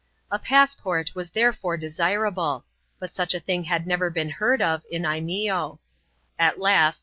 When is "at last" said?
6.39-6.99